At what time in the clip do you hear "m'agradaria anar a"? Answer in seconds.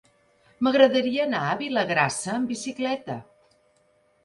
0.67-1.59